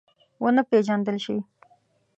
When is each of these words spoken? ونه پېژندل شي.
ونه 0.43 0.61
پېژندل 0.69 1.17
شي. 1.25 1.37